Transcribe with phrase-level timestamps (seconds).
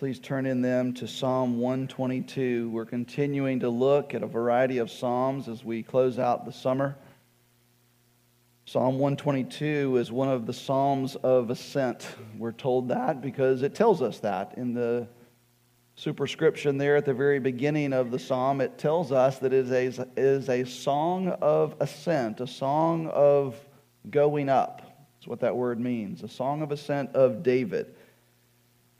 [0.00, 2.70] please turn in them to Psalm 122.
[2.70, 6.96] We're continuing to look at a variety of Psalms as we close out the summer.
[8.64, 12.08] Psalm 122 is one of the Psalms of Ascent.
[12.38, 15.06] We're told that because it tells us that in the
[15.96, 18.62] superscription there at the very beginning of the psalm.
[18.62, 23.54] It tells us that it is a, is a song of ascent, a song of
[24.08, 24.80] going up.
[25.18, 27.96] That's what that word means, a song of ascent of David.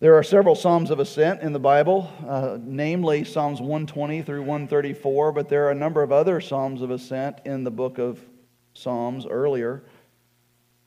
[0.00, 5.30] There are several Psalms of Ascent in the Bible, uh, namely Psalms 120 through 134,
[5.30, 8.18] but there are a number of other Psalms of Ascent in the book of
[8.72, 9.82] Psalms earlier.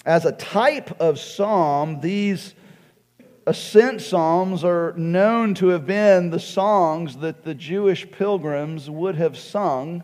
[0.03, 2.55] As a type of psalm, these
[3.45, 9.37] ascent psalms are known to have been the songs that the Jewish pilgrims would have
[9.37, 10.01] sung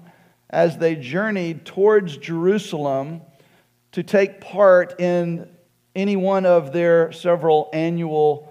[0.51, 3.21] as they journeyed towards Jerusalem
[3.93, 5.49] to take part in
[5.95, 8.48] any one of their several annual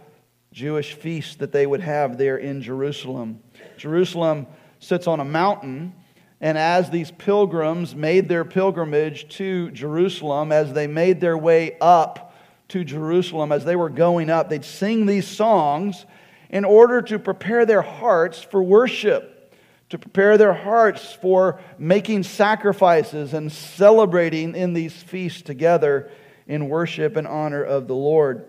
[0.59, 3.39] Jewish feasts that they would have there in Jerusalem.
[3.77, 4.49] Jerusalem
[4.81, 5.95] sits on a mountain,
[6.41, 12.35] and as these pilgrims made their pilgrimage to Jerusalem, as they made their way up
[12.71, 16.05] to Jerusalem, as they were going up, they'd sing these songs
[16.51, 19.55] in order to prepare their hearts for worship,
[19.91, 26.11] to prepare their hearts for making sacrifices and celebrating in these feasts together
[26.49, 28.49] in worship and honor of the Lord.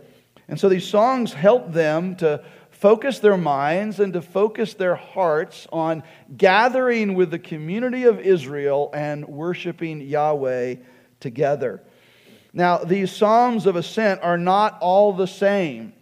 [0.50, 5.68] And so these songs help them to focus their minds and to focus their hearts
[5.72, 6.02] on
[6.36, 10.76] gathering with the community of Israel and worshiping Yahweh
[11.20, 11.84] together.
[12.52, 15.94] Now, these Psalms of Ascent are not all the same.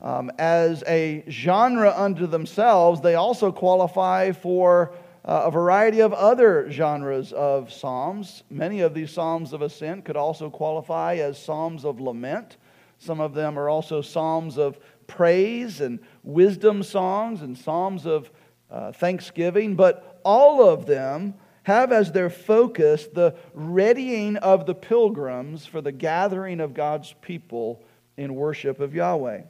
[0.00, 4.92] Um, as a genre unto themselves, they also qualify for
[5.24, 8.42] uh, a variety of other genres of Psalms.
[8.50, 12.56] Many of these Psalms of Ascent could also qualify as Psalms of Lament.
[12.98, 18.30] Some of them are also psalms of praise and wisdom songs and psalms of
[18.70, 25.66] uh, thanksgiving, but all of them have as their focus the readying of the pilgrims
[25.66, 27.82] for the gathering of God's people
[28.16, 29.42] in worship of Yahweh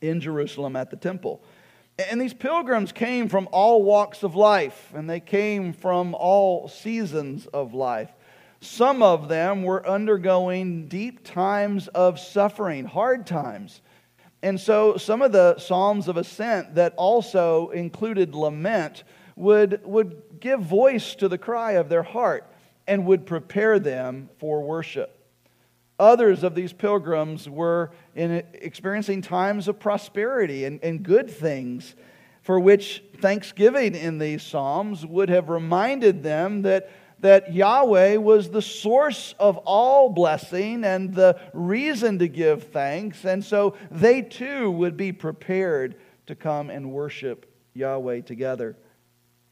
[0.00, 1.42] in Jerusalem at the temple.
[2.10, 7.46] And these pilgrims came from all walks of life, and they came from all seasons
[7.46, 8.10] of life.
[8.60, 13.80] Some of them were undergoing deep times of suffering, hard times.
[14.42, 20.60] And so some of the Psalms of Ascent that also included lament would, would give
[20.60, 22.50] voice to the cry of their heart
[22.86, 25.12] and would prepare them for worship.
[25.98, 31.94] Others of these pilgrims were in experiencing times of prosperity and, and good things
[32.42, 36.90] for which thanksgiving in these Psalms would have reminded them that
[37.20, 43.24] that Yahweh was the source of all blessing and the reason to give thanks.
[43.24, 48.76] And so they too would be prepared to come and worship Yahweh together.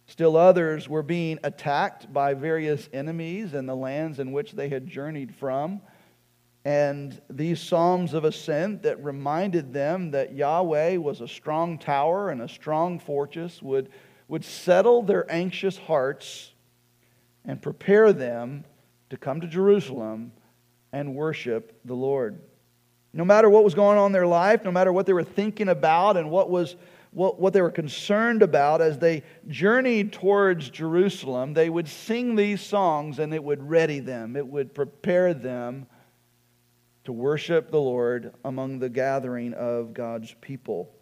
[0.06, 4.86] Still others were being attacked by various enemies in the lands in which they had
[4.86, 5.80] journeyed from.
[6.66, 12.42] And these Psalms of Ascent that reminded them that Yahweh was a strong tower and
[12.42, 13.90] a strong fortress would,
[14.28, 16.53] would settle their anxious hearts
[17.44, 18.64] and prepare them
[19.10, 20.32] to come to Jerusalem
[20.92, 22.40] and worship the Lord.
[23.12, 25.68] No matter what was going on in their life, no matter what they were thinking
[25.68, 26.76] about and what was
[27.14, 32.60] what, what they were concerned about as they journeyed towards Jerusalem, they would sing these
[32.60, 34.34] songs and it would ready them.
[34.36, 35.86] It would prepare them
[37.04, 40.92] to worship the Lord among the gathering of God's people.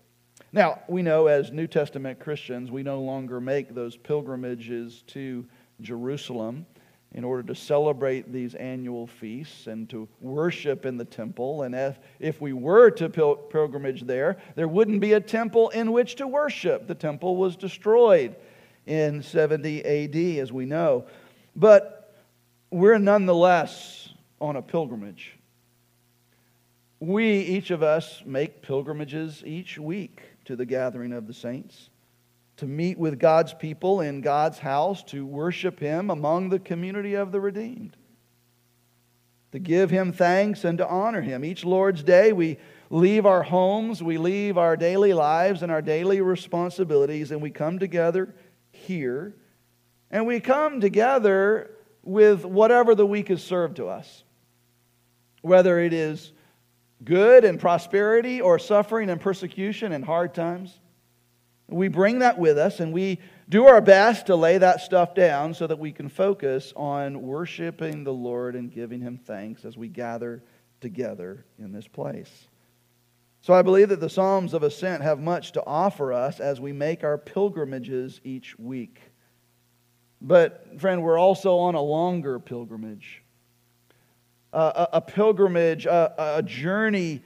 [0.53, 5.47] Now, we know as New Testament Christians, we no longer make those pilgrimages to
[5.82, 6.66] Jerusalem
[7.15, 11.62] in order to celebrate these annual feasts and to worship in the temple.
[11.62, 15.92] And if, if we were to pil- pilgrimage there, there wouldn't be a temple in
[15.92, 16.87] which to worship.
[16.87, 18.34] The temple was destroyed
[18.87, 21.04] in 70 AD, as we know.
[21.54, 22.15] But
[22.71, 24.09] we're nonetheless
[24.41, 25.38] on a pilgrimage.
[26.98, 31.91] We, each of us, make pilgrimages each week to the gathering of the saints
[32.59, 37.33] to meet with God's people in God's house, to worship Him among the community of
[37.33, 37.97] the redeemed,
[39.53, 41.45] to give Him thanks and to honor Him.
[41.45, 42.59] Each Lord's Day, we
[42.91, 47.78] leave our homes, we leave our daily lives and our daily responsibilities, and we come
[47.78, 48.34] together
[48.71, 49.34] here,
[50.10, 51.71] and we come together
[52.03, 54.25] with whatever the week has served to us.
[55.41, 56.33] Whether it is
[57.05, 60.78] good and prosperity or suffering and persecution and hard times.
[61.72, 65.54] We bring that with us and we do our best to lay that stuff down
[65.54, 69.89] so that we can focus on worshiping the Lord and giving Him thanks as we
[69.89, 70.42] gather
[70.80, 72.48] together in this place.
[73.42, 76.72] So I believe that the Psalms of Ascent have much to offer us as we
[76.72, 79.01] make our pilgrimages each week.
[80.21, 83.22] But, friend, we're also on a longer pilgrimage.
[84.53, 87.22] Uh, a, a, pilgrimage, a, a journey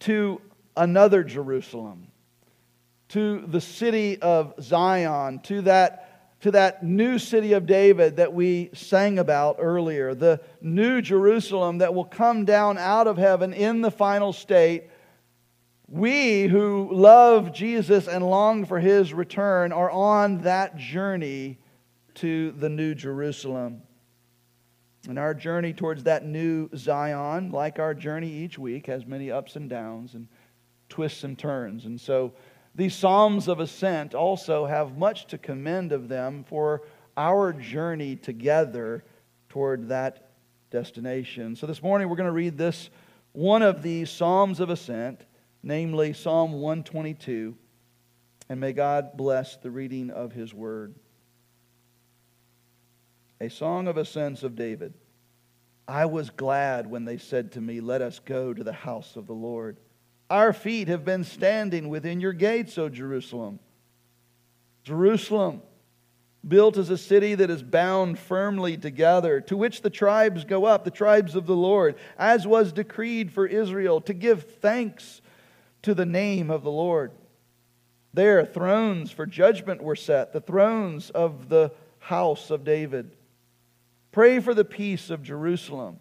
[0.00, 0.40] to
[0.76, 2.08] another Jerusalem,
[3.10, 6.06] to the city of Zion, to that
[6.40, 11.94] to that new city of David that we sang about earlier, the new Jerusalem that
[11.94, 14.84] will come down out of heaven in the final state.
[15.86, 21.58] We who love Jesus and long for his return are on that journey
[22.14, 23.82] to the new Jerusalem.
[25.08, 29.56] And our journey towards that new Zion, like our journey each week, has many ups
[29.56, 30.28] and downs and
[30.88, 31.84] twists and turns.
[31.84, 32.32] And so,
[32.74, 36.82] these Psalms of Ascent also have much to commend of them for
[37.16, 39.04] our journey together
[39.48, 40.30] toward that
[40.70, 41.56] destination.
[41.56, 42.90] So this morning we're going to read this
[43.32, 45.20] one of these Psalms of Ascent,
[45.62, 47.56] namely Psalm 122,
[48.48, 50.94] and may God bless the reading of his word.
[53.40, 54.94] A song of ascents of David.
[55.86, 59.26] I was glad when they said to me, Let us go to the house of
[59.26, 59.78] the Lord.
[60.30, 63.58] Our feet have been standing within your gates, O Jerusalem.
[64.84, 65.60] Jerusalem,
[66.46, 70.84] built as a city that is bound firmly together, to which the tribes go up,
[70.84, 75.20] the tribes of the Lord, as was decreed for Israel, to give thanks
[75.82, 77.10] to the name of the Lord.
[78.14, 83.16] There, thrones for judgment were set, the thrones of the house of David.
[84.12, 85.98] Pray for the peace of Jerusalem.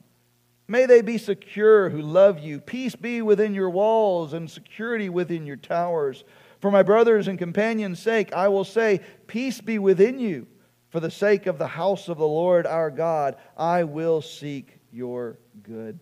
[0.70, 2.60] May they be secure who love you.
[2.60, 6.24] Peace be within your walls and security within your towers.
[6.60, 10.46] For my brothers and companions' sake, I will say, Peace be within you.
[10.90, 15.40] For the sake of the house of the Lord our God, I will seek your
[15.64, 16.00] good.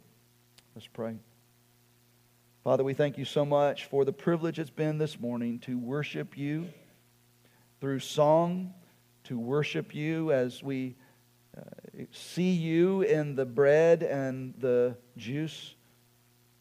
[0.75, 1.15] Let's pray.
[2.65, 6.37] Father, we thank you so much for the privilege it's been this morning to worship
[6.37, 6.67] you
[7.79, 8.73] through song,
[9.23, 10.97] to worship you as we
[12.12, 15.75] see you in the bread and the juice.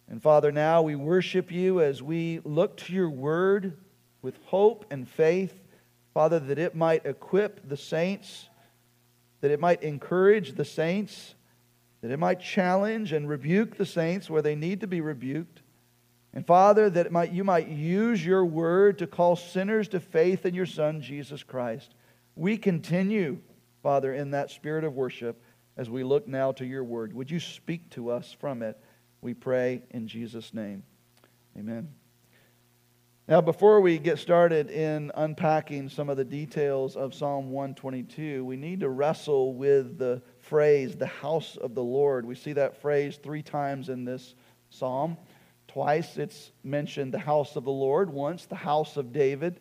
[0.08, 3.76] And Father, now we worship you as we look to your word
[4.22, 5.54] with hope and faith,
[6.14, 8.48] Father, that it might equip the saints,
[9.40, 11.34] that it might encourage the saints,
[12.00, 15.62] that it might challenge and rebuke the saints where they need to be rebuked.
[16.32, 20.54] And Father, that might, you might use your word to call sinners to faith in
[20.54, 21.94] your Son, Jesus Christ.
[22.34, 23.38] We continue
[23.86, 25.40] Father, in that spirit of worship,
[25.76, 28.76] as we look now to your word, would you speak to us from it?
[29.20, 30.82] We pray in Jesus' name.
[31.56, 31.90] Amen.
[33.28, 38.56] Now, before we get started in unpacking some of the details of Psalm 122, we
[38.56, 42.26] need to wrestle with the phrase, the house of the Lord.
[42.26, 44.34] We see that phrase three times in this
[44.68, 45.16] psalm.
[45.68, 49.60] Twice it's mentioned the house of the Lord, once the house of David.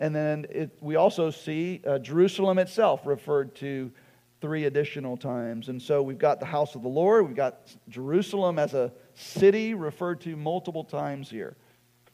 [0.00, 3.92] And then it, we also see uh, Jerusalem itself referred to
[4.40, 5.68] three additional times.
[5.68, 9.74] And so we've got the house of the Lord, we've got Jerusalem as a city
[9.74, 11.54] referred to multiple times here.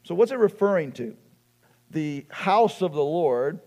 [0.03, 1.15] So, what's it referring to?
[1.91, 3.61] The house of the Lord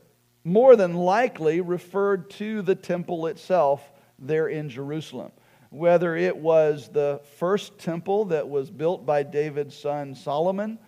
[0.44, 5.32] more than likely referred to the temple itself there in Jerusalem.
[5.70, 10.78] Whether it was the first temple that was built by David's son Solomon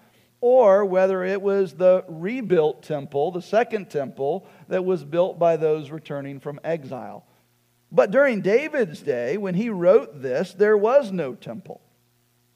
[0.43, 5.91] or whether it was the rebuilt temple, the second temple, that was built by those
[5.91, 7.25] returning from exile.
[7.93, 11.81] But during David's day, when he wrote this, there was no temple.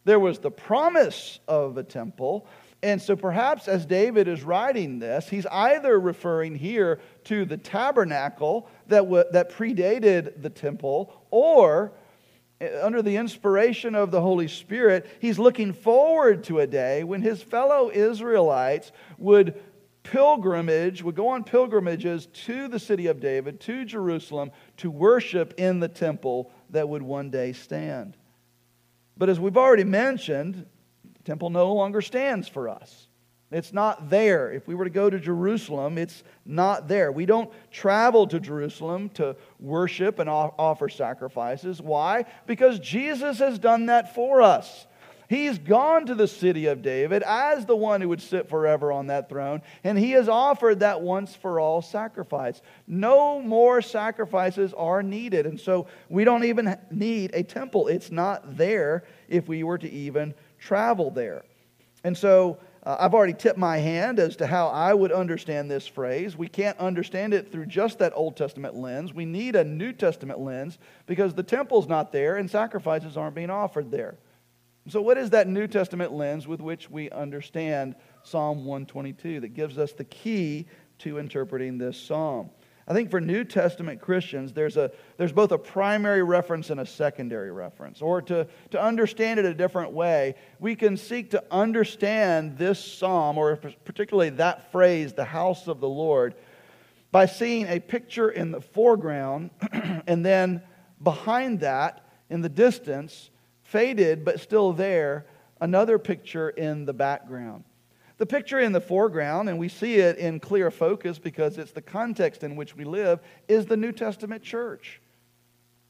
[0.05, 2.49] There was the promise of a temple.
[2.83, 8.69] And so perhaps as David is writing this, he's either referring here to the tabernacle
[8.89, 11.93] that, w- that predated the temple, or
[12.61, 17.43] under the inspiration of the Holy Spirit, he's looking forward to a day when his
[17.43, 19.61] fellow Israelites would
[20.03, 25.81] pilgrimage, would go on pilgrimages to the city of David, to Jerusalem, to worship in
[25.81, 28.17] the temple that would one day stand.
[29.17, 30.67] But as we've already mentioned,
[31.05, 33.06] the temple no longer stands for us.
[33.51, 34.51] It's not there.
[34.51, 37.13] If we were to go to Jerusalem, it's not there.
[37.13, 41.81] We don't travel to Jerusalem to worship and offer sacrifices.
[41.81, 42.25] Why?
[42.47, 44.87] Because Jesus has done that for us.
[45.29, 49.09] He's gone to the city of David as the one who would sit forever on
[49.09, 52.63] that throne, and he has offered that once for all sacrifice.
[52.87, 57.89] No more sacrifices are needed, and so we don't even need a temple.
[57.89, 61.45] It's not there if we were to even travel there.
[62.05, 65.89] And so uh, I've already tipped my hand as to how I would understand this
[65.89, 66.37] phrase.
[66.37, 69.13] We can't understand it through just that Old Testament lens.
[69.13, 73.51] We need a New Testament lens because the temple's not there and sacrifices aren't being
[73.51, 74.17] offered there.
[74.89, 79.79] So, what is that New Testament lens with which we understand Psalm 122 that gives
[79.79, 82.51] us the key to interpreting this psalm?
[82.89, 86.87] I think for New Testament Christians, there's, a, there's both a primary reference and a
[86.87, 88.01] secondary reference.
[88.01, 93.39] Or to, to understand it a different way, we can seek to understand this psalm,
[93.39, 96.37] or particularly that phrase, the house of the Lord,
[97.11, 99.51] by seeing a picture in the foreground
[100.07, 100.63] and then
[101.03, 103.31] behind that, in the distance,
[103.63, 105.27] faded but still there,
[105.61, 107.65] another picture in the background.
[108.19, 111.83] The picture in the foreground, and we see it in clear focus because it's the
[111.83, 115.01] context in which we live, is the New Testament church.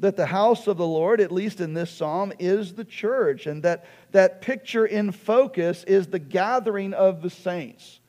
[0.00, 3.62] That the house of the Lord, at least in this psalm, is the church, and
[3.62, 8.00] that that picture in focus is the gathering of the saints.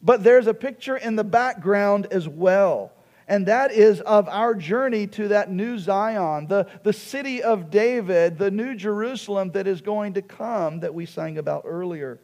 [0.00, 2.92] But there's a picture in the background as well
[3.28, 8.36] and that is of our journey to that new Zion, the, the city of David,
[8.36, 12.20] the new Jerusalem that is going to come that we sang about earlier.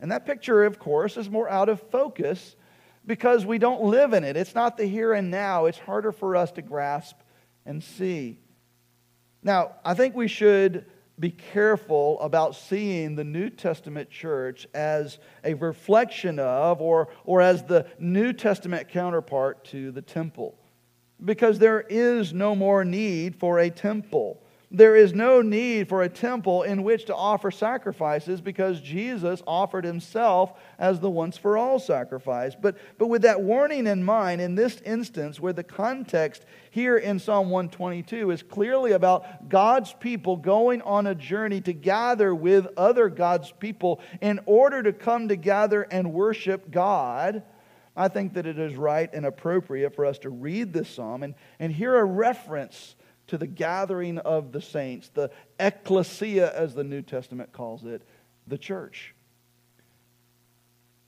[0.00, 2.56] And that picture, of course, is more out of focus
[3.06, 4.36] because we don't live in it.
[4.36, 7.16] It's not the here and now, it's harder for us to grasp
[7.64, 8.38] and see.
[9.42, 10.86] Now, I think we should
[11.18, 17.62] be careful about seeing the New Testament church as a reflection of or, or as
[17.62, 20.58] the New Testament counterpart to the temple.
[21.24, 24.42] Because there is no more need for a temple.
[24.72, 29.84] There is no need for a temple in which to offer sacrifices because Jesus offered
[29.84, 32.56] himself as the once for all sacrifice.
[32.60, 37.20] But, but with that warning in mind, in this instance, where the context here in
[37.20, 43.08] Psalm 122 is clearly about God's people going on a journey to gather with other
[43.08, 47.44] God's people in order to come together and worship God.
[47.96, 51.36] I think that it is right and appropriate for us to read this psalm and,
[51.60, 52.96] and hear a reference
[53.28, 58.02] to the gathering of the saints, the ecclesia, as the New Testament calls it,
[58.46, 59.14] the church.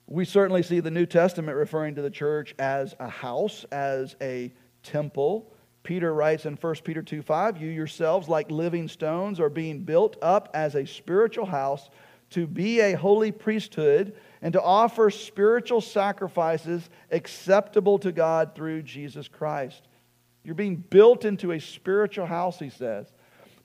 [0.07, 4.53] We certainly see the New Testament referring to the church as a house, as a
[4.83, 5.53] temple.
[5.83, 10.17] Peter writes in 1 Peter 2 5, You yourselves, like living stones, are being built
[10.23, 11.91] up as a spiritual house
[12.31, 19.29] to be a holy priesthood and to offer spiritual sacrifices acceptable to God through Jesus
[19.29, 19.89] Christ.
[20.45, 23.13] You're being built into a spiritual house, he says.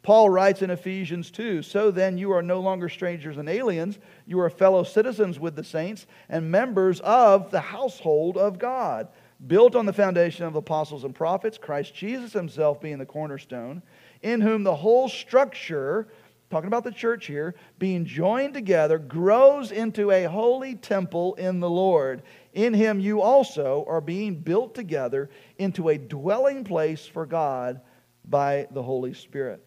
[0.03, 4.39] Paul writes in Ephesians 2 So then you are no longer strangers and aliens, you
[4.41, 9.07] are fellow citizens with the saints and members of the household of God,
[9.47, 13.81] built on the foundation of apostles and prophets, Christ Jesus himself being the cornerstone,
[14.21, 16.09] in whom the whole structure,
[16.49, 21.69] talking about the church here, being joined together, grows into a holy temple in the
[21.69, 22.23] Lord.
[22.53, 27.81] In him you also are being built together into a dwelling place for God
[28.25, 29.65] by the Holy Spirit.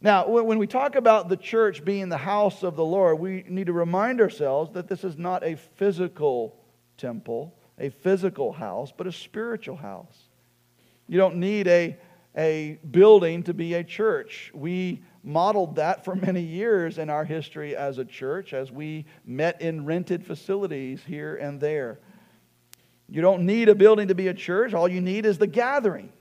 [0.00, 3.66] Now, when we talk about the church being the house of the Lord, we need
[3.66, 6.56] to remind ourselves that this is not a physical
[6.96, 10.28] temple, a physical house, but a spiritual house.
[11.08, 11.96] You don't need a,
[12.36, 14.50] a building to be a church.
[14.54, 19.60] We modeled that for many years in our history as a church as we met
[19.60, 21.98] in rented facilities here and there.
[23.08, 26.12] You don't need a building to be a church, all you need is the gathering.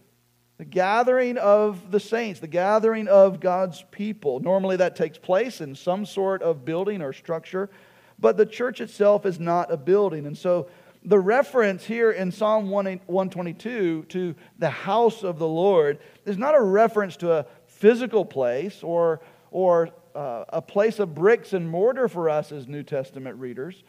[0.57, 4.39] The gathering of the saints, the gathering of God's people.
[4.39, 7.69] Normally that takes place in some sort of building or structure,
[8.17, 10.25] but the church itself is not a building.
[10.25, 10.67] And so
[11.03, 16.61] the reference here in Psalm 122 to the house of the Lord is not a
[16.61, 17.45] reference to a
[17.75, 22.83] physical place or, or uh, a place of bricks and mortar for us as New
[22.83, 23.83] Testament readers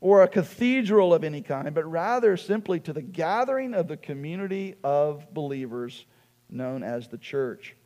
[0.00, 4.74] or a cathedral of any kind, but rather simply to the gathering of the community
[4.82, 6.04] of believers
[6.50, 7.76] known as the church.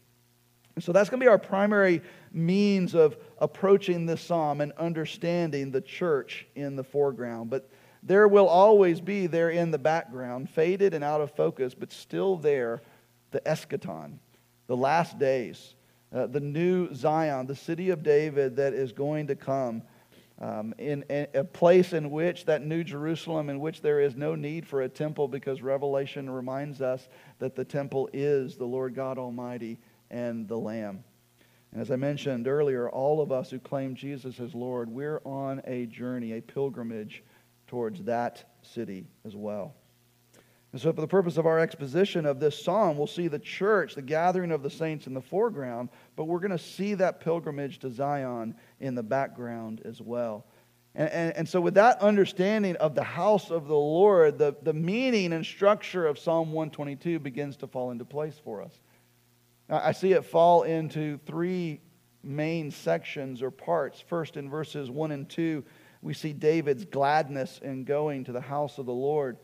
[0.74, 2.00] And so that's going to be our primary
[2.32, 7.50] means of approaching this psalm and understanding the church in the foreground.
[7.50, 7.70] But
[8.02, 12.36] there will always be there in the background, faded and out of focus, but still
[12.36, 12.82] there,
[13.30, 14.18] the eschaton,
[14.66, 15.74] the last days,
[16.12, 19.82] uh, the new Zion, the city of David that is going to come.
[20.38, 24.34] Um, in, in, a place in which that new Jerusalem, in which there is no
[24.34, 27.08] need for a temple, because Revelation reminds us
[27.38, 29.78] that the temple is the Lord God Almighty
[30.10, 31.04] and the Lamb.
[31.72, 35.62] And as I mentioned earlier, all of us who claim Jesus as Lord, we're on
[35.64, 37.22] a journey, a pilgrimage
[37.66, 39.74] towards that city as well.
[40.76, 43.94] And so, for the purpose of our exposition of this psalm, we'll see the church,
[43.94, 47.78] the gathering of the saints in the foreground, but we're going to see that pilgrimage
[47.78, 50.44] to Zion in the background as well.
[50.94, 54.74] And, and, and, so, with that understanding of the house of the Lord, the, the
[54.74, 58.78] meaning and structure of Psalm 122 begins to fall into place for us.
[59.70, 61.80] I see it fall into three
[62.22, 63.98] main sections or parts.
[63.98, 65.64] First, in verses 1 and 2,
[66.02, 69.38] we see David's gladness in going to the house of the Lord.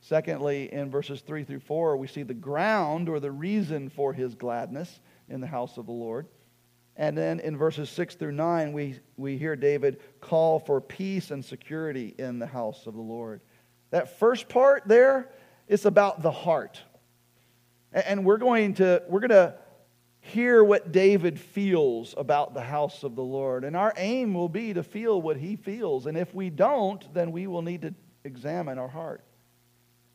[0.00, 4.34] Secondly, in verses 3 through 4, we see the ground or the reason for his
[4.34, 6.26] gladness in the house of the Lord.
[6.96, 11.44] And then in verses 6 through 9, we, we hear David call for peace and
[11.44, 13.40] security in the house of the Lord.
[13.90, 15.30] That first part there
[15.68, 16.80] is about the heart.
[17.92, 19.54] And we're going to, we're going to
[20.20, 23.64] hear what David feels about the house of the Lord.
[23.64, 26.06] And our aim will be to feel what he feels.
[26.06, 29.24] And if we don't, then we will need to examine our heart.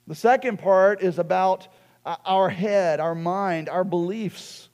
[0.07, 1.67] The second part is about
[2.05, 4.69] uh, our head, our mind, our beliefs.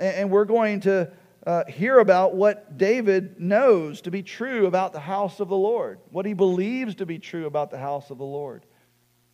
[0.00, 1.10] And we're going to
[1.46, 5.98] uh, hear about what David knows to be true about the house of the Lord,
[6.10, 8.64] what he believes to be true about the house of the Lord.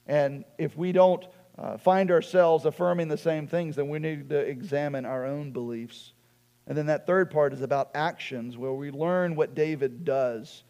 [0.06, 1.24] And if we don't
[1.58, 6.12] uh, find ourselves affirming the same things, then we need to examine our own beliefs.
[6.66, 10.64] And then that third part is about actions, where we learn what David does.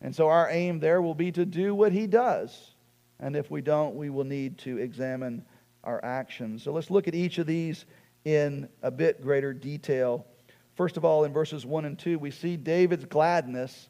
[0.00, 2.74] And so our aim there will be to do what he does.
[3.20, 5.44] And if we don't, we will need to examine
[5.84, 6.62] our actions.
[6.62, 7.84] So let's look at each of these
[8.24, 10.26] in a bit greater detail.
[10.74, 13.88] First of all, in verses 1 and 2, we see David's gladness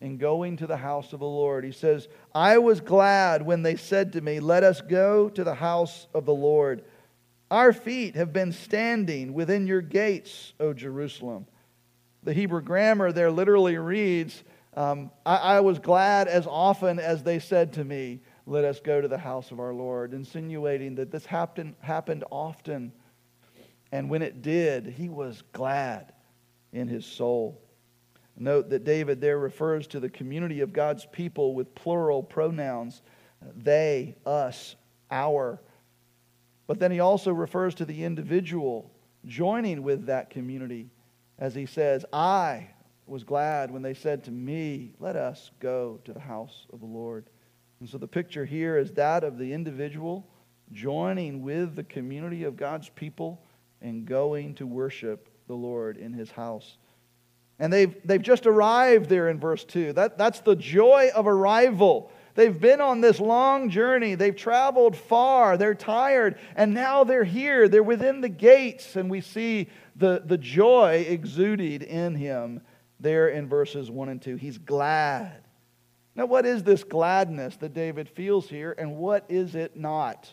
[0.00, 1.64] in going to the house of the Lord.
[1.64, 5.54] He says, I was glad when they said to me, Let us go to the
[5.54, 6.84] house of the Lord.
[7.50, 11.46] Our feet have been standing within your gates, O Jerusalem.
[12.24, 14.42] The Hebrew grammar there literally reads,
[14.74, 19.00] um, I, I was glad as often as they said to me, Let us go
[19.00, 22.92] to the house of our Lord, insinuating that this happened, happened often.
[23.92, 26.12] And when it did, he was glad
[26.72, 27.60] in his soul.
[28.36, 33.02] Note that David there refers to the community of God's people with plural pronouns
[33.54, 34.76] they, us,
[35.10, 35.60] our.
[36.66, 38.90] But then he also refers to the individual
[39.24, 40.90] joining with that community
[41.38, 42.68] as he says, I
[43.06, 46.86] was glad when they said to me, Let us go to the house of the
[46.86, 47.26] Lord.
[47.80, 50.26] And so the picture here is that of the individual
[50.72, 53.42] joining with the community of God's people
[53.80, 56.78] and going to worship the Lord in his house.
[57.58, 59.94] And they've, they've just arrived there in verse 2.
[59.94, 62.10] That, that's the joy of arrival.
[62.34, 64.14] They've been on this long journey.
[64.14, 65.56] They've traveled far.
[65.56, 66.38] They're tired.
[66.54, 67.68] And now they're here.
[67.68, 68.96] They're within the gates.
[68.96, 72.60] And we see the, the joy exuded in him
[73.00, 74.36] there in verses 1 and 2.
[74.36, 75.45] He's glad.
[76.16, 80.32] Now, what is this gladness that David feels here, and what is it not?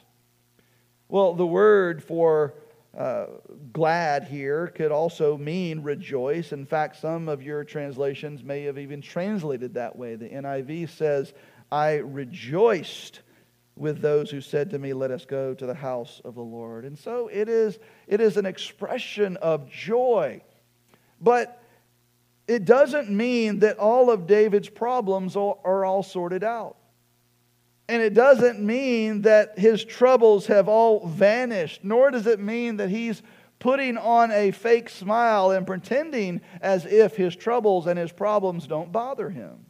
[1.10, 2.54] Well, the word for
[2.98, 3.26] uh,
[3.74, 6.54] glad here could also mean rejoice.
[6.54, 10.15] In fact, some of your translations may have even translated that way.
[10.15, 11.34] The NIV says,
[11.72, 13.22] I rejoiced
[13.76, 16.86] with those who said to me, Let us go to the house of the Lord.
[16.86, 20.43] And so it is, it is an expression of joy.
[21.19, 21.62] But
[22.47, 26.77] it doesn't mean that all of David's problems are all sorted out.
[27.88, 32.89] And it doesn't mean that his troubles have all vanished, nor does it mean that
[32.89, 33.21] he's
[33.60, 38.91] putting on a fake smile and pretending as if his troubles and his problems don't
[38.91, 39.65] bother him.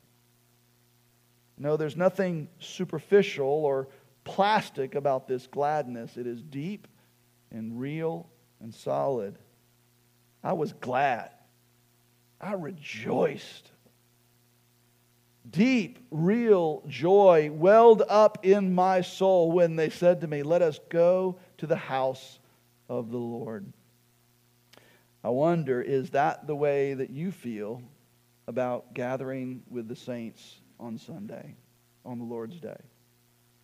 [1.58, 3.88] No, there's nothing superficial or
[4.24, 6.18] plastic about this gladness.
[6.18, 6.88] It is deep
[7.52, 8.28] and real
[8.62, 9.38] and solid.
[10.44, 11.30] I was glad.
[12.44, 13.72] I rejoiced
[15.50, 20.78] deep, real joy welled up in my soul when they said to me, Let us
[20.90, 22.40] go to the house
[22.90, 23.72] of the Lord.
[25.24, 27.82] I wonder, is that the way that you feel
[28.46, 31.56] about gathering with the saints on Sunday,
[32.06, 32.82] on the Lord's Day?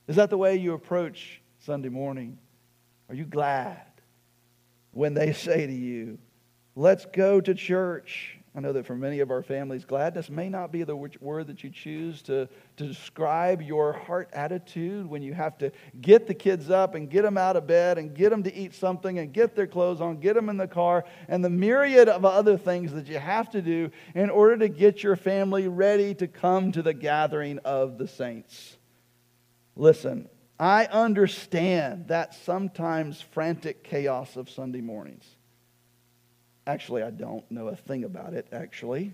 [0.08, 2.38] Is that the way you approach Sunday morning?
[3.10, 3.82] Are you glad
[4.92, 6.18] when they say to you,
[6.76, 8.39] Let's go to church?
[8.56, 11.64] I know that for many of our families, gladness may not be the word that
[11.64, 16.72] you choose to, to describe your heart attitude when you have to get the kids
[16.72, 19.56] up and get them out of bed and get them to eat something and get
[19.56, 23.08] their clothes on, get them in the car, and the myriad of other things that
[23.08, 26.94] you have to do in order to get your family ready to come to the
[26.94, 28.78] gathering of the saints.
[29.76, 30.28] Listen,
[30.60, 35.26] I understand that sometimes frantic chaos of Sunday mornings.
[36.70, 39.12] Actually, I don't know a thing about it, actually,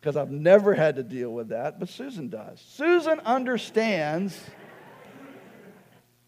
[0.00, 2.60] because I've never had to deal with that, but Susan does.
[2.60, 4.36] Susan understands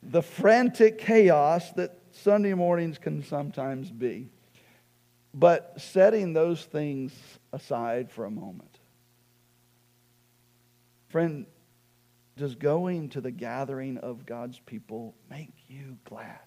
[0.01, 4.29] the frantic chaos that Sunday mornings can sometimes be.
[5.35, 7.13] But setting those things
[7.53, 8.79] aside for a moment,
[11.09, 11.47] friend,
[12.37, 16.39] does going to the gathering of God's people make you glad?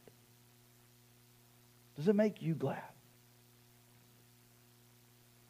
[1.98, 2.84] Does it make you glad?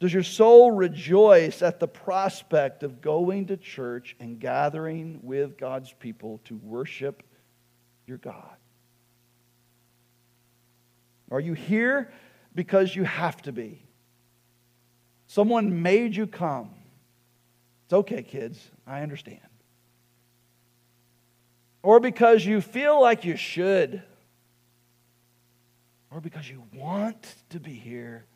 [0.00, 5.92] Does your soul rejoice at the prospect of going to church and gathering with God's
[5.92, 7.24] people to worship
[8.06, 8.56] your God?
[11.30, 12.12] Are you here
[12.54, 13.82] because you have to be?
[15.26, 16.70] Someone made you come.
[17.84, 18.58] It's okay, kids.
[18.86, 19.40] I understand.
[21.82, 24.02] Or because you feel like you should.
[26.10, 28.26] Or because you want to be here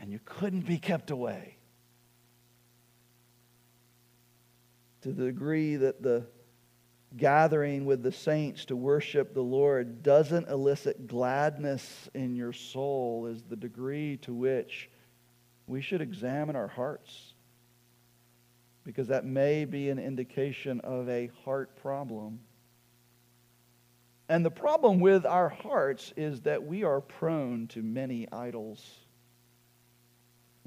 [0.00, 1.56] and you couldn't be kept away.
[5.02, 6.26] To the degree that the
[7.16, 13.42] gathering with the saints to worship the Lord doesn't elicit gladness in your soul, is
[13.42, 14.90] the degree to which
[15.66, 17.34] we should examine our hearts.
[18.84, 22.40] Because that may be an indication of a heart problem.
[24.28, 29.00] And the problem with our hearts is that we are prone to many idols.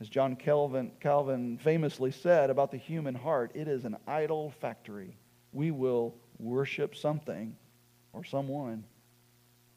[0.01, 5.17] As John Calvin, Calvin famously said about the human heart, it is an idol factory.
[5.51, 7.56] We will worship something
[8.12, 8.84] or someone.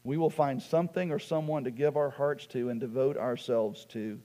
[0.03, 4.19] We will find something or someone to give our hearts to and devote ourselves to.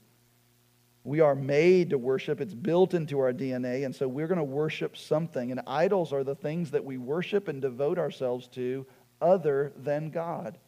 [1.05, 2.41] We are made to worship.
[2.41, 5.51] It's built into our DNA, and so we're going to worship something.
[5.51, 8.87] And idols are the things that we worship and devote ourselves to
[9.21, 10.59] other than God.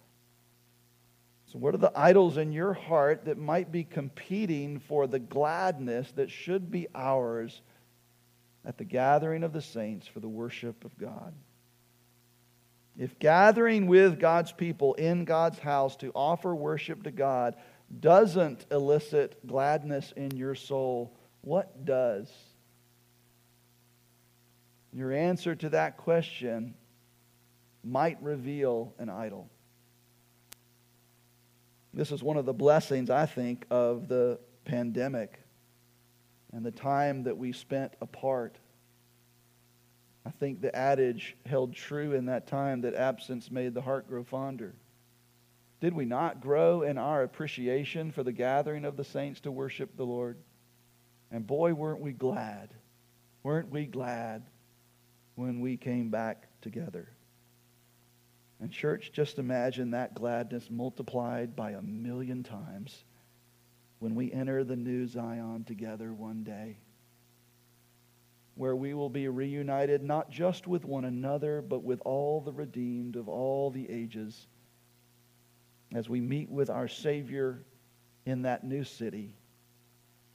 [1.54, 6.10] So, what are the idols in your heart that might be competing for the gladness
[6.16, 7.62] that should be ours
[8.64, 11.32] at the gathering of the saints for the worship of God?
[12.98, 17.54] If gathering with God's people in God's house to offer worship to God
[18.00, 22.32] doesn't elicit gladness in your soul, what does?
[24.92, 26.74] Your answer to that question
[27.84, 29.48] might reveal an idol.
[31.94, 35.38] This is one of the blessings, I think, of the pandemic
[36.52, 38.58] and the time that we spent apart.
[40.26, 44.24] I think the adage held true in that time that absence made the heart grow
[44.24, 44.74] fonder.
[45.80, 49.96] Did we not grow in our appreciation for the gathering of the saints to worship
[49.96, 50.38] the Lord?
[51.30, 52.70] And boy, weren't we glad.
[53.44, 54.42] Weren't we glad
[55.36, 57.13] when we came back together?
[58.64, 63.04] And, church, just imagine that gladness multiplied by a million times
[63.98, 66.78] when we enter the new Zion together one day
[68.54, 73.16] where we will be reunited not just with one another, but with all the redeemed
[73.16, 74.46] of all the ages
[75.94, 77.62] as we meet with our Savior
[78.24, 79.34] in that new city,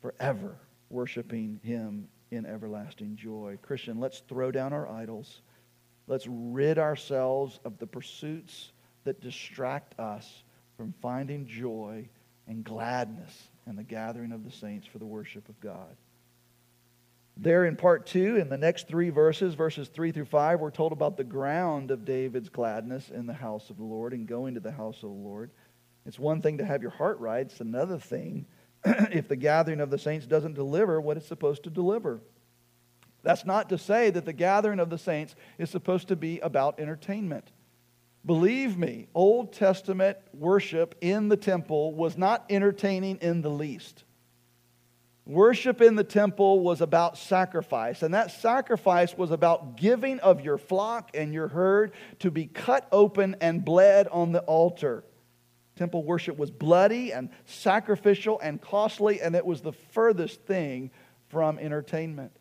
[0.04, 0.56] forever
[0.92, 3.58] worshiping Him in everlasting joy.
[3.63, 5.42] Christian, let's throw down our idols.
[6.10, 8.72] Let's rid ourselves of the pursuits
[9.04, 10.43] that distract us
[10.76, 12.10] from finding joy
[12.48, 15.95] and gladness in the gathering of the saints for the worship of God.
[17.38, 20.93] There in part two, in the next three verses, verses three through five, we're told
[20.93, 24.60] about the ground of David's gladness in the house of the Lord and going to
[24.60, 25.52] the house of the Lord.
[26.08, 28.48] It's one thing to have your heart right, it's another thing
[28.84, 32.19] if the gathering of the saints doesn't deliver what it's supposed to deliver.
[33.23, 36.79] That's not to say that the gathering of the saints is supposed to be about
[36.79, 37.51] entertainment.
[38.25, 44.03] Believe me, Old Testament worship in the temple was not entertaining in the least.
[45.25, 50.58] Worship in the temple was about sacrifice, and that sacrifice was about giving of your
[50.58, 55.03] flock and your herd to be cut open and bled on the altar.
[55.75, 60.89] Temple worship was bloody and sacrificial and costly, and it was the furthest thing
[61.27, 62.32] from entertainment.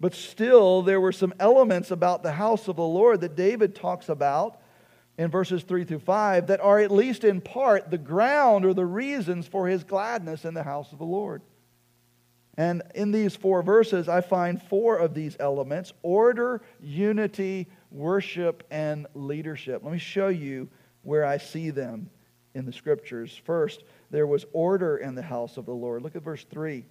[0.00, 4.08] But still, there were some elements about the house of the Lord that David talks
[4.08, 4.58] about
[5.18, 8.86] in verses 3 through 5 that are, at least in part, the ground or the
[8.86, 11.42] reasons for his gladness in the house of the Lord.
[12.56, 19.06] And in these four verses, I find four of these elements order, unity, worship, and
[19.14, 19.82] leadership.
[19.84, 20.68] Let me show you
[21.02, 22.08] where I see them
[22.54, 23.38] in the scriptures.
[23.44, 26.02] First, there was order in the house of the Lord.
[26.02, 26.84] Look at verse 3.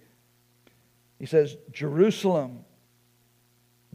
[1.18, 2.64] He says, Jerusalem,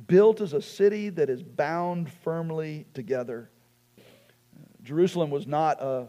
[0.07, 3.49] built as a city that is bound firmly together.
[4.83, 6.07] Jerusalem was not a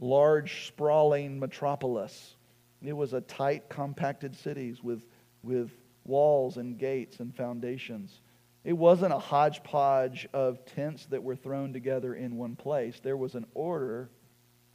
[0.00, 2.36] large, sprawling metropolis.
[2.82, 5.02] It was a tight, compacted city with,
[5.42, 5.70] with
[6.04, 8.20] walls and gates and foundations.
[8.64, 13.00] It wasn't a hodgepodge of tents that were thrown together in one place.
[13.00, 14.10] There was an order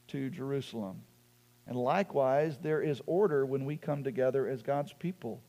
[0.08, 1.04] to Jerusalem.
[1.68, 5.42] And likewise, there is order when we come together as God's people.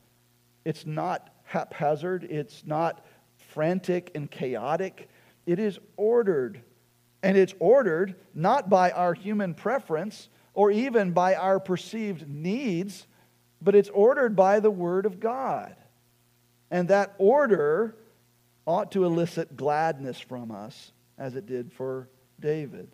[0.65, 3.05] It's not haphazard, it's not
[3.37, 5.09] frantic and chaotic.
[5.47, 6.61] It is ordered.
[7.23, 13.07] And it's ordered not by our human preference or even by our perceived needs,
[13.63, 15.75] but it's ordered by the Word of God.
[16.71, 17.97] And that order
[18.67, 22.09] ought to elicit gladness from us, as it did for
[22.39, 22.89] David.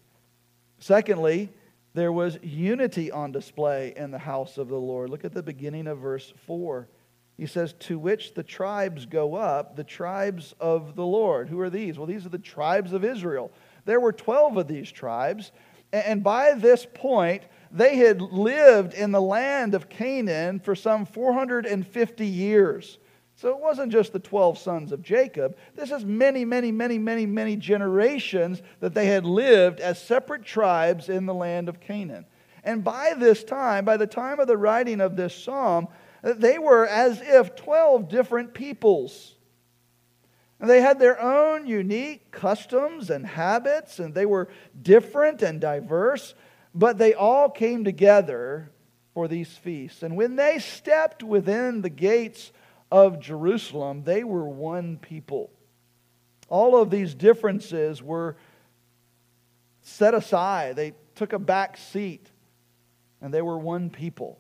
[0.78, 1.50] Secondly,
[1.94, 5.10] there was unity on display in the house of the Lord.
[5.10, 6.88] Look at the beginning of verse 4.
[7.36, 11.48] He says, To which the tribes go up, the tribes of the Lord.
[11.48, 11.98] Who are these?
[11.98, 13.50] Well, these are the tribes of Israel.
[13.84, 15.52] There were 12 of these tribes.
[15.92, 22.26] And by this point, they had lived in the land of Canaan for some 450
[22.26, 22.98] years.
[23.36, 25.56] So it wasn't just the 12 sons of Jacob.
[25.74, 31.08] This is many, many, many, many, many generations that they had lived as separate tribes
[31.08, 32.26] in the land of Canaan.
[32.62, 35.88] And by this time, by the time of the writing of this psalm,
[36.24, 39.34] they were as if 12 different peoples.
[40.58, 44.48] And they had their own unique customs and habits, and they were
[44.80, 46.34] different and diverse,
[46.74, 48.70] but they all came together
[49.12, 50.02] for these feasts.
[50.02, 52.52] And when they stepped within the gates
[52.90, 55.50] of Jerusalem, they were one people.
[56.48, 58.36] All of these differences were
[59.82, 62.30] set aside, they took a back seat,
[63.20, 64.38] and they were one people,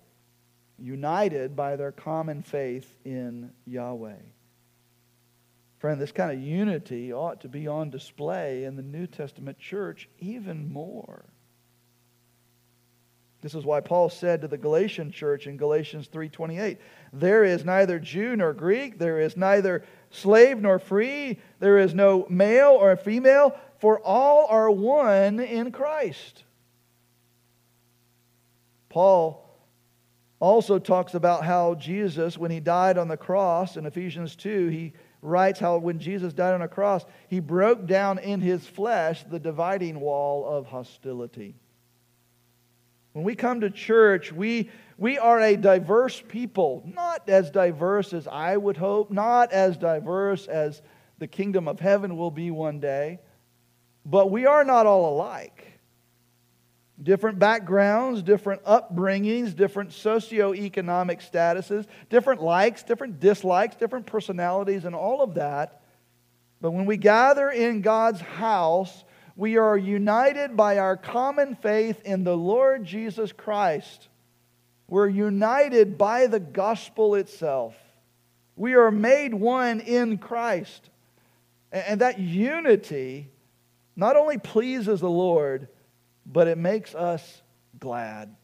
[0.78, 4.22] united by their common faith in Yahweh.
[5.78, 10.08] Friend, this kind of unity ought to be on display in the New Testament church
[10.18, 11.26] even more.
[13.42, 16.78] This is why Paul said to the Galatian church in Galatians 3:28,
[17.12, 22.26] "There is neither Jew nor Greek, there is neither slave nor free, there is no
[22.30, 26.44] male or female, for all are one in Christ."
[28.88, 29.43] Paul
[30.44, 34.92] also talks about how Jesus when he died on the cross in Ephesians 2, he
[35.22, 39.38] writes how when Jesus died on a cross, he broke down in his flesh the
[39.38, 41.54] dividing wall of hostility.
[43.12, 48.28] When we come to church, we, we are a diverse people, not as diverse as
[48.28, 50.82] I would hope, not as diverse as
[51.18, 53.18] the kingdom of heaven will be one day,
[54.04, 55.73] but we are not all alike.
[57.02, 65.20] Different backgrounds, different upbringings, different socioeconomic statuses, different likes, different dislikes, different personalities, and all
[65.20, 65.82] of that.
[66.60, 69.04] But when we gather in God's house,
[69.36, 74.08] we are united by our common faith in the Lord Jesus Christ.
[74.88, 77.74] We're united by the gospel itself.
[78.54, 80.88] We are made one in Christ.
[81.72, 83.30] And that unity
[83.96, 85.68] not only pleases the Lord,
[86.26, 87.42] but it makes us
[87.78, 88.34] glad.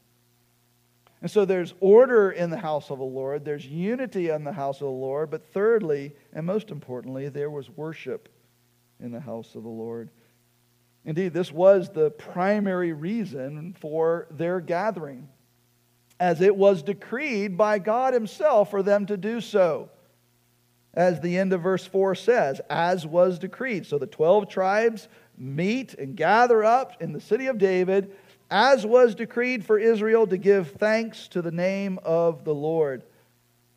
[1.23, 4.77] And so there's order in the house of the Lord, there's unity in the house
[4.77, 8.29] of the Lord, but thirdly, and most importantly, there was worship
[8.99, 10.11] in the house of the Lord.
[11.05, 15.29] Indeed, this was the primary reason for their gathering,
[16.19, 19.91] as it was decreed by God Himself for them to do so.
[20.93, 23.87] As the end of verse 4 says, as was decreed.
[23.87, 25.09] So the 12 tribes
[25.41, 28.13] meet and gather up in the city of David,
[28.51, 33.03] as was decreed for Israel to give thanks to the name of the Lord.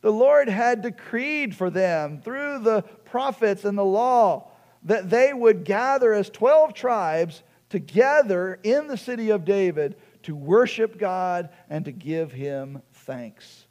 [0.02, 4.50] The Lord had decreed for them through the prophets and the law
[4.82, 10.98] that they would gather as 12 tribes together in the city of David to worship
[10.98, 13.66] God and to give him thanks.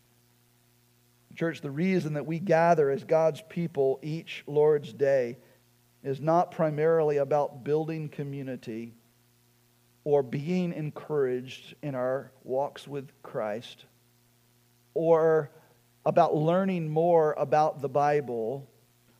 [1.35, 5.37] Church, the reason that we gather as God's people each Lord's Day
[6.03, 8.93] is not primarily about building community
[10.03, 13.85] or being encouraged in our walks with Christ
[14.93, 15.49] or
[16.05, 18.67] about learning more about the Bible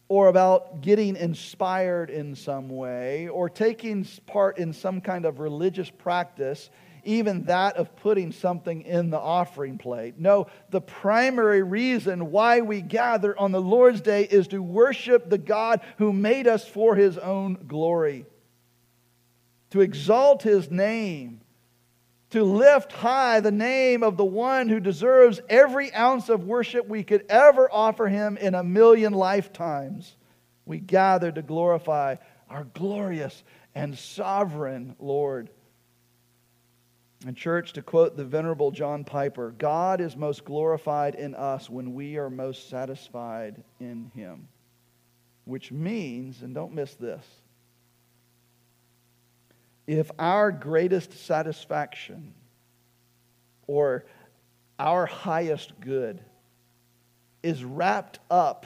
[0.09, 5.89] or about getting inspired in some way, or taking part in some kind of religious
[5.89, 6.69] practice,
[7.03, 10.15] even that of putting something in the offering plate.
[10.17, 15.37] No, the primary reason why we gather on the Lord's Day is to worship the
[15.37, 18.25] God who made us for his own glory,
[19.71, 21.41] to exalt his name
[22.33, 27.03] to lift high the name of the one who deserves every ounce of worship we
[27.03, 30.15] could ever offer him in a million lifetimes.
[30.65, 32.15] We gather to glorify
[32.49, 33.43] our glorious
[33.75, 35.51] and sovereign Lord.
[37.25, 41.93] In church, to quote the Venerable John Piper, God is most glorified in us when
[41.93, 44.49] we are most satisfied in him.
[45.45, 47.25] Which means, and don't miss this,
[49.87, 52.33] if our greatest satisfaction
[53.67, 54.05] or
[54.79, 56.21] our highest good
[57.41, 58.65] is wrapped up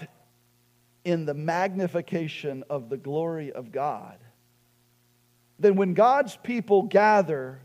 [1.03, 4.17] in the magnification of the glory of God,
[5.59, 7.61] then when God's people gather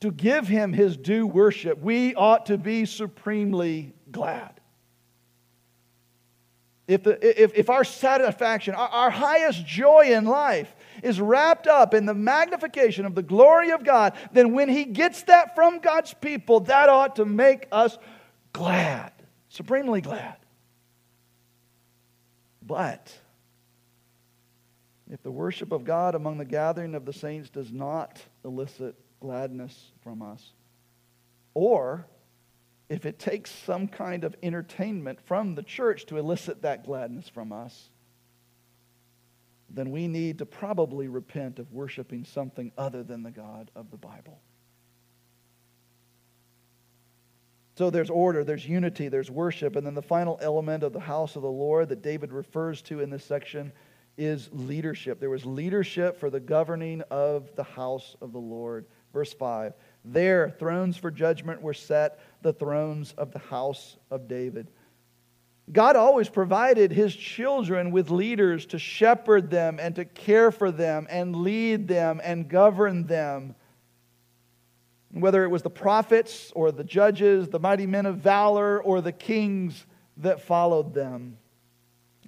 [0.00, 4.60] to give him his due worship, we ought to be supremely glad.
[6.86, 11.94] If, the, if, if our satisfaction, our, our highest joy in life is wrapped up
[11.94, 16.14] in the magnification of the glory of God, then when He gets that from God's
[16.14, 17.98] people, that ought to make us
[18.52, 19.12] glad,
[19.48, 20.36] supremely glad.
[22.62, 23.12] But
[25.10, 28.94] if the worship of God among the gathering of the saints does not elicit
[29.26, 30.52] gladness from us,
[31.52, 32.06] or
[32.88, 37.52] if it takes some kind of entertainment from the church to elicit that gladness from
[37.52, 37.90] us,
[39.68, 43.96] then we need to probably repent of worshiping something other than the God of the
[43.96, 44.38] Bible.
[47.76, 49.74] So there's order, there's unity, there's worship.
[49.74, 53.00] And then the final element of the house of the Lord that David refers to
[53.00, 53.72] in this section
[54.16, 55.18] is leadership.
[55.18, 58.86] There was leadership for the governing of the house of the Lord.
[59.16, 59.72] Verse 5
[60.04, 64.68] There thrones for judgment were set, the thrones of the house of David.
[65.72, 71.06] God always provided his children with leaders to shepherd them and to care for them
[71.08, 73.54] and lead them and govern them.
[75.12, 79.12] Whether it was the prophets or the judges, the mighty men of valor, or the
[79.12, 79.86] kings
[80.18, 81.38] that followed them.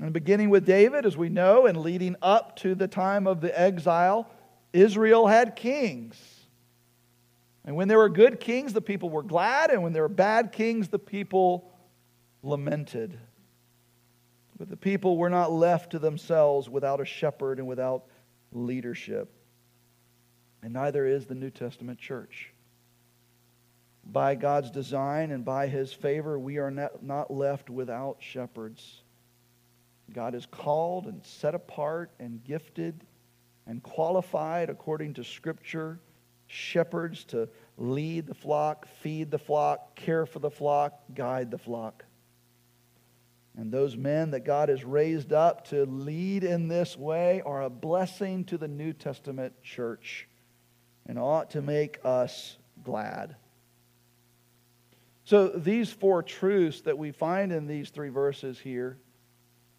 [0.00, 3.60] And beginning with David, as we know, and leading up to the time of the
[3.60, 4.26] exile,
[4.72, 6.37] Israel had kings.
[7.68, 10.52] And when there were good kings, the people were glad, and when there were bad
[10.52, 11.70] kings, the people
[12.42, 13.18] lamented.
[14.58, 18.06] But the people were not left to themselves without a shepherd and without
[18.52, 19.30] leadership.
[20.62, 22.54] And neither is the New Testament church.
[24.02, 29.02] By God's design and by his favor, we are not left without shepherds.
[30.10, 33.04] God is called and set apart and gifted
[33.66, 36.00] and qualified according to Scripture
[36.48, 42.04] shepherds to lead the flock, feed the flock, care for the flock, guide the flock.
[43.56, 47.70] And those men that God has raised up to lead in this way are a
[47.70, 50.28] blessing to the New Testament church
[51.06, 53.36] and ought to make us glad.
[55.24, 58.98] So, these four truths that we find in these three verses here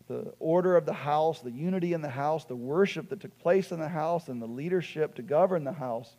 [0.08, 3.72] the order of the house, the unity in the house, the worship that took place
[3.72, 6.18] in the house, and the leadership to govern the house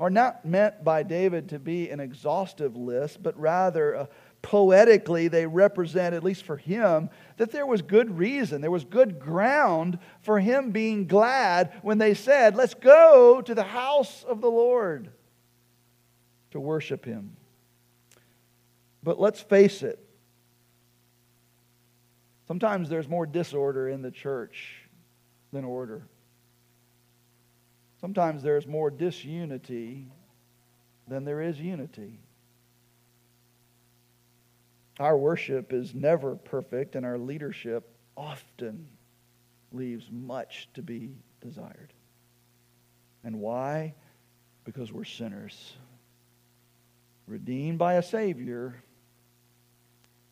[0.00, 4.06] are not meant by David to be an exhaustive list, but rather uh,
[4.40, 9.20] poetically they represent, at least for him, that there was good reason, there was good
[9.20, 14.50] ground for him being glad when they said, Let's go to the house of the
[14.50, 15.10] Lord
[16.52, 17.36] to worship him.
[19.02, 20.02] But let's face it,
[22.48, 24.88] sometimes there's more disorder in the church
[25.52, 26.06] than order.
[28.00, 30.08] Sometimes there's more disunity
[31.06, 32.18] than there is unity.
[34.98, 38.88] Our worship is never perfect, and our leadership often
[39.72, 41.92] leaves much to be desired.
[43.22, 43.94] And why?
[44.64, 45.74] Because we're sinners,
[47.26, 48.82] redeemed by a Savior,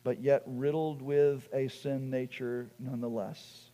[0.03, 3.68] but yet riddled with a sin nature nonetheless.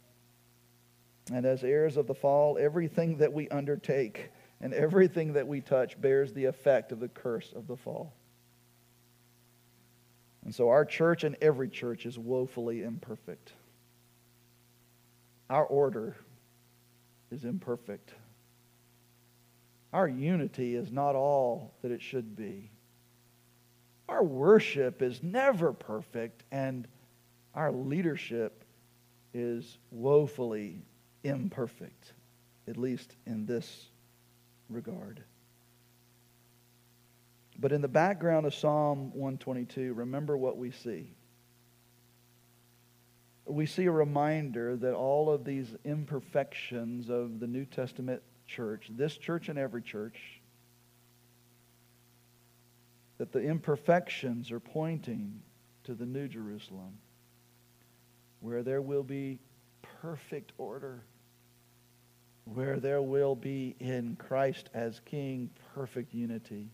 [1.31, 5.99] And as heirs of the fall, everything that we undertake and everything that we touch
[5.99, 8.13] bears the effect of the curse of the fall.
[10.43, 13.53] And so our church and every church is woefully imperfect.
[15.49, 16.15] Our order
[17.31, 18.13] is imperfect.
[19.91, 22.69] Our unity is not all that it should be.
[24.07, 26.87] Our worship is never perfect, and
[27.55, 28.63] our leadership
[29.33, 30.83] is woefully
[31.25, 32.13] imperfect,
[32.67, 33.87] at least in this
[34.69, 35.23] regard.
[37.57, 41.13] But in the background of Psalm 122, remember what we see.
[43.45, 49.17] We see a reminder that all of these imperfections of the New Testament church, this
[49.17, 50.19] church and every church,
[53.17, 55.41] that the imperfections are pointing
[55.85, 56.97] to the New Jerusalem,
[58.41, 59.39] where there will be
[60.01, 61.03] perfect order
[62.45, 66.69] where there will be in Christ as King perfect unity.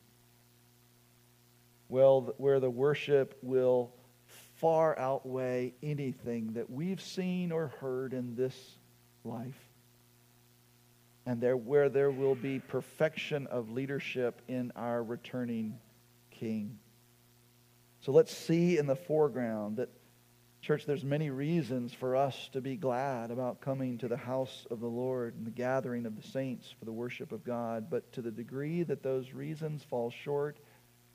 [1.90, 3.94] Well, where the worship will
[4.56, 8.56] far outweigh anything that we've seen or heard in this
[9.24, 9.60] life.
[11.26, 15.78] And there, where there will be perfection of leadership in our returning
[16.32, 16.80] King.
[18.02, 19.90] So let's see in the foreground that
[20.62, 24.80] Church, there's many reasons for us to be glad about coming to the house of
[24.80, 28.22] the Lord and the gathering of the saints for the worship of God, but to
[28.22, 30.58] the degree that those reasons fall short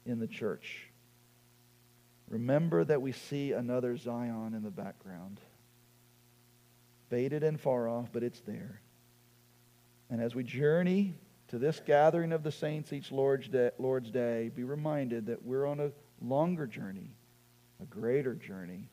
[0.05, 0.89] in the church,
[2.29, 5.41] remember that we see another Zion in the background.
[7.09, 8.81] Faded and far off, but it's there.
[10.11, 11.15] And as we journey
[11.49, 15.67] to this gathering of the saints each Lord's Day, Lord's Day, be reminded that we're
[15.67, 17.15] on a longer journey,
[17.81, 18.89] a greater journey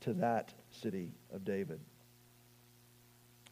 [0.00, 1.80] to that city of David.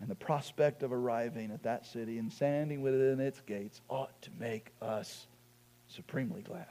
[0.01, 4.31] And the prospect of arriving at that city and standing within its gates ought to
[4.39, 5.27] make us
[5.89, 6.67] supremely glad.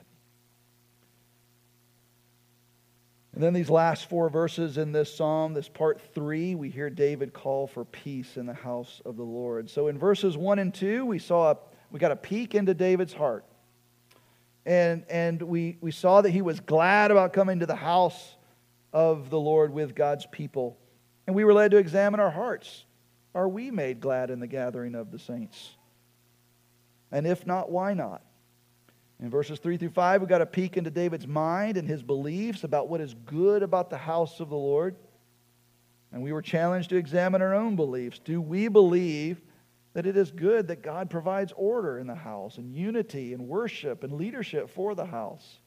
[3.34, 7.34] And then these last four verses in this psalm, this part three, we hear David
[7.34, 9.70] call for peace in the house of the Lord.
[9.70, 11.58] So in verses one and two, we saw a,
[11.92, 13.46] we got a peek into David's heart.
[14.66, 18.37] And, and we, we saw that he was glad about coming to the house
[18.98, 20.76] of the Lord with God's people.
[21.28, 22.84] And we were led to examine our hearts.
[23.36, 25.76] Are we made glad in the gathering of the saints?
[27.12, 28.24] And if not, why not?
[29.22, 32.64] In verses 3 through 5, we got a peek into David's mind and his beliefs
[32.64, 34.96] about what is good about the house of the Lord.
[36.12, 38.18] And we were challenged to examine our own beliefs.
[38.18, 39.40] Do we believe
[39.94, 44.04] that it is good that God provides order in the house and unity and worship
[44.04, 45.60] and leadership for the house?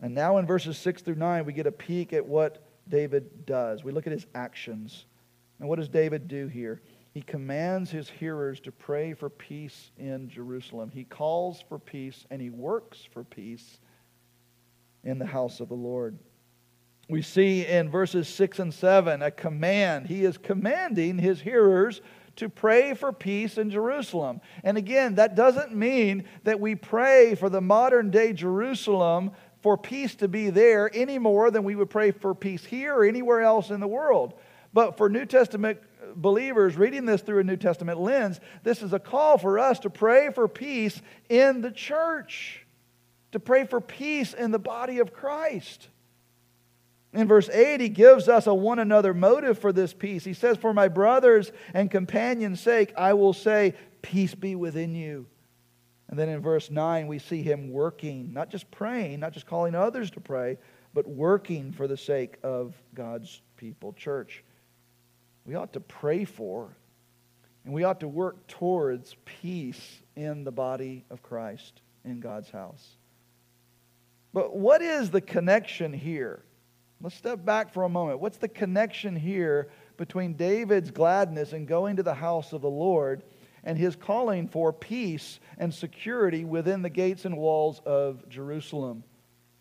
[0.00, 3.82] And now in verses 6 through 9, we get a peek at what David does.
[3.82, 5.06] We look at his actions.
[5.58, 6.80] And what does David do here?
[7.18, 10.88] he commands his hearers to pray for peace in Jerusalem.
[10.88, 13.80] He calls for peace and he works for peace
[15.02, 16.16] in the house of the Lord.
[17.08, 20.06] We see in verses 6 and 7 a command.
[20.06, 22.02] He is commanding his hearers
[22.36, 24.40] to pray for peace in Jerusalem.
[24.62, 29.32] And again, that doesn't mean that we pray for the modern day Jerusalem
[29.68, 33.04] for peace to be there any more than we would pray for peace here or
[33.04, 34.32] anywhere else in the world.
[34.72, 35.78] But for New Testament
[36.16, 39.90] believers reading this through a New Testament lens, this is a call for us to
[39.90, 42.64] pray for peace in the church,
[43.32, 45.88] to pray for peace in the body of Christ.
[47.12, 50.24] In verse 8, he gives us a one another motive for this peace.
[50.24, 55.26] He says, For my brothers and companions' sake, I will say, Peace be within you.
[56.08, 59.74] And then in verse 9, we see him working, not just praying, not just calling
[59.74, 60.56] others to pray,
[60.94, 63.92] but working for the sake of God's people.
[63.92, 64.42] Church,
[65.44, 66.76] we ought to pray for
[67.64, 72.96] and we ought to work towards peace in the body of Christ in God's house.
[74.32, 76.42] But what is the connection here?
[77.00, 78.20] Let's step back for a moment.
[78.20, 83.22] What's the connection here between David's gladness and going to the house of the Lord
[83.64, 89.04] and his calling for peace and security within the gates and walls of Jerusalem?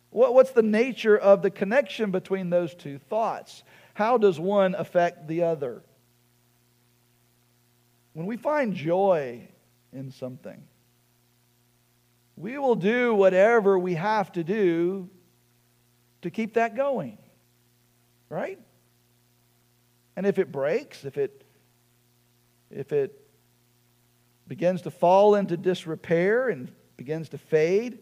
[0.09, 3.63] What, What's the nature of the connection between those two thoughts?
[3.93, 5.81] How does one affect the other?
[8.13, 9.47] When we find joy
[9.93, 10.63] in something,
[12.35, 15.09] we will do whatever we have to do
[16.21, 17.17] to keep that going.
[18.29, 18.59] Right?
[20.15, 21.43] And if it breaks, if it
[22.69, 23.26] if it
[24.47, 27.99] begins to fall into disrepair and begins to fade,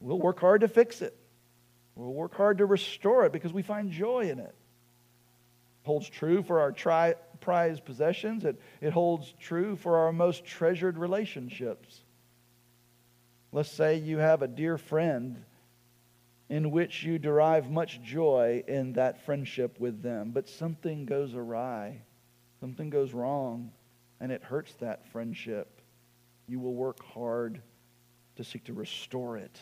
[0.00, 1.16] we'll work hard to fix it.
[1.94, 4.54] We'll work hard to restore it because we find joy in it.
[4.54, 10.44] It holds true for our tri- prized possessions, it, it holds true for our most
[10.44, 12.02] treasured relationships.
[13.52, 15.44] Let's say you have a dear friend
[16.48, 22.02] in which you derive much joy in that friendship with them, but something goes awry,
[22.60, 23.70] something goes wrong,
[24.24, 25.82] and it hurts that friendship.
[26.48, 27.60] You will work hard
[28.36, 29.60] to seek to restore it.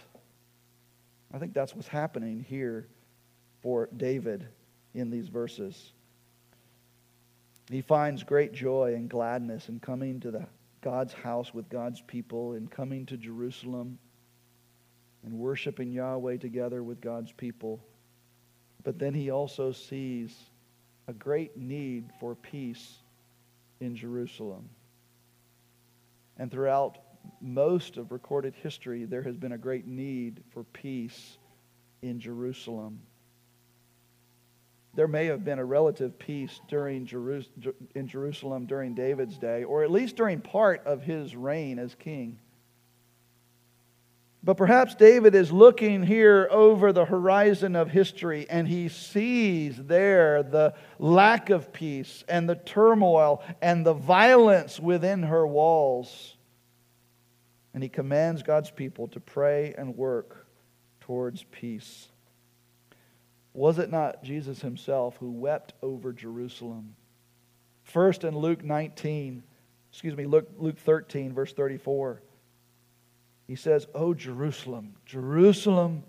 [1.35, 2.87] I think that's what's happening here
[3.61, 4.47] for David
[4.95, 5.93] in these verses.
[7.71, 10.47] He finds great joy and gladness in coming to the
[10.81, 13.99] God's house with God's people in coming to Jerusalem
[15.25, 17.81] and worshiping Yahweh together with God's people.
[18.85, 20.39] But then he also sees
[21.09, 23.02] a great need for peace
[23.83, 24.68] in Jerusalem.
[26.39, 26.99] And throughout
[27.41, 31.37] most of recorded history, there has been a great need for peace
[32.01, 33.01] in Jerusalem.
[34.95, 37.09] There may have been a relative peace during
[37.95, 42.39] in Jerusalem during David's day, or at least during part of his reign as king.
[44.45, 50.43] But perhaps David is looking here over the horizon of history and he sees there
[50.43, 56.36] the lack of peace and the turmoil and the violence within her walls.
[57.72, 60.49] And he commands God's people to pray and work
[61.01, 62.09] towards peace.
[63.55, 66.97] Was it not Jesus himself who wept over Jerusalem?
[67.84, 69.45] First in Luke 19,
[69.90, 72.22] excuse me, Luke, Luke 13, verse 34,
[73.53, 76.05] he says, Oh, Jerusalem, Jerusalem,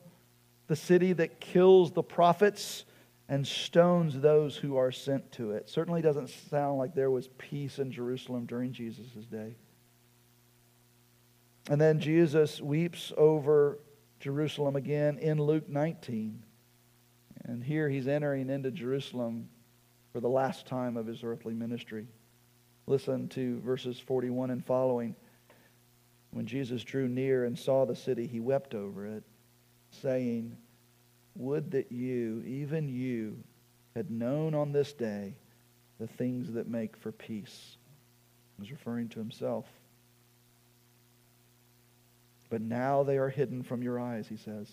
[0.68, 2.86] the city that kills the prophets
[3.28, 5.70] and stones those who are sent to it.
[5.70, 9.56] Certainly doesn't sound like there was peace in Jerusalem during Jesus' day.
[11.70, 13.78] And then Jesus weeps over
[14.22, 16.42] Jerusalem again in Luke 19.
[17.44, 19.50] And here he's entering into Jerusalem
[20.14, 22.08] for the last time of his earthly ministry.
[22.88, 25.18] Listen to verses 41 and following.
[26.34, 29.24] When Jesus drew near and saw the city, he wept over it,
[29.92, 30.58] saying,
[31.36, 33.38] Would that you, even you,
[33.96, 35.36] had known on this day
[36.00, 37.78] the things that make for peace.
[38.58, 39.68] He was referring to himself.
[42.50, 44.72] But now they are hidden from your eyes, he says.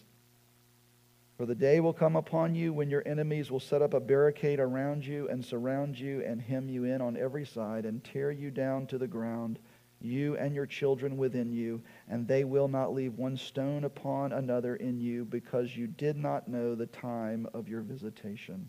[1.36, 4.60] For the day will come upon you when your enemies will set up a barricade
[4.60, 8.50] around you and surround you and hem you in on every side and tear you
[8.50, 9.58] down to the ground,
[10.00, 14.76] you and your children within you, and they will not leave one stone upon another
[14.76, 18.68] in you because you did not know the time of your visitation.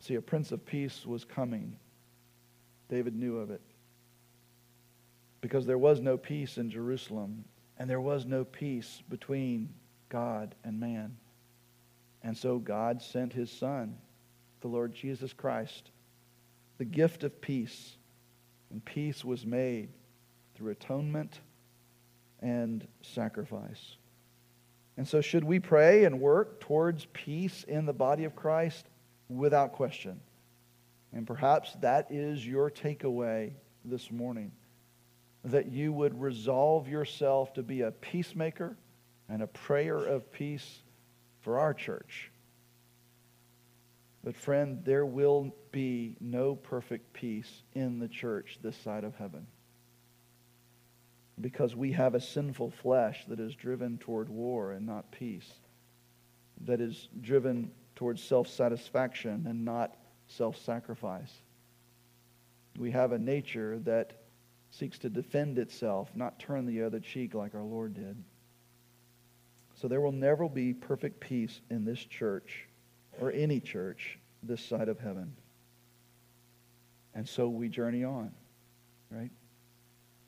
[0.00, 1.76] See, a Prince of Peace was coming.
[2.88, 3.62] David knew of it
[5.40, 7.44] because there was no peace in Jerusalem,
[7.78, 9.72] and there was no peace between
[10.08, 11.16] God and man.
[12.22, 13.96] And so God sent his Son,
[14.60, 15.90] the Lord Jesus Christ,
[16.78, 17.95] the gift of peace.
[18.76, 19.88] And peace was made
[20.54, 21.40] through atonement
[22.40, 23.96] and sacrifice.
[24.98, 28.84] And so, should we pray and work towards peace in the body of Christ?
[29.30, 30.20] Without question.
[31.14, 33.52] And perhaps that is your takeaway
[33.82, 34.52] this morning
[35.42, 38.76] that you would resolve yourself to be a peacemaker
[39.30, 40.82] and a prayer of peace
[41.40, 42.30] for our church.
[44.26, 49.46] But, friend, there will be no perfect peace in the church this side of heaven.
[51.40, 55.48] Because we have a sinful flesh that is driven toward war and not peace,
[56.62, 59.96] that is driven towards self satisfaction and not
[60.26, 61.32] self sacrifice.
[62.76, 64.24] We have a nature that
[64.72, 68.16] seeks to defend itself, not turn the other cheek like our Lord did.
[69.76, 72.66] So there will never be perfect peace in this church
[73.20, 75.32] or any church this side of heaven.
[77.14, 78.32] And so we journey on,
[79.10, 79.30] right?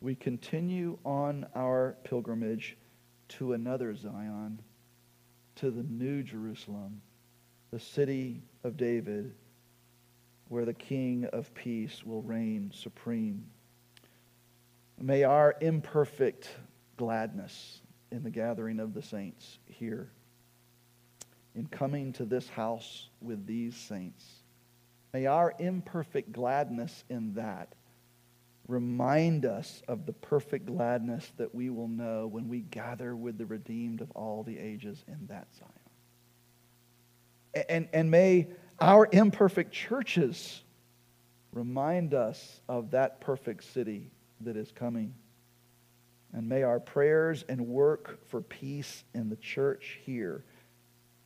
[0.00, 2.76] We continue on our pilgrimage
[3.28, 4.60] to another Zion,
[5.56, 7.02] to the new Jerusalem,
[7.70, 9.34] the city of David,
[10.48, 13.44] where the King of peace will reign supreme.
[15.00, 16.48] May our imperfect
[16.96, 20.10] gladness in the gathering of the saints here,
[21.58, 24.24] in coming to this house with these saints,
[25.12, 27.74] may our imperfect gladness in that
[28.68, 33.46] remind us of the perfect gladness that we will know when we gather with the
[33.46, 35.72] redeemed of all the ages in that Zion.
[37.68, 38.46] And, and may
[38.78, 40.62] our imperfect churches
[41.50, 45.12] remind us of that perfect city that is coming.
[46.32, 50.44] And may our prayers and work for peace in the church here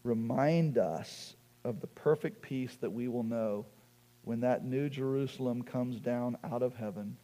[0.04, 1.34] remind us
[1.64, 3.66] of the perfect peace that we will know
[4.24, 7.16] when that new Jerusalem comes down out of heaven.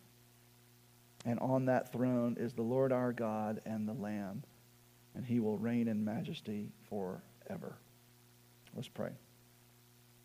[1.25, 4.43] And on that throne is the Lord our God and the Lamb,
[5.15, 7.77] and he will reign in majesty forever.
[8.75, 9.11] Let's pray.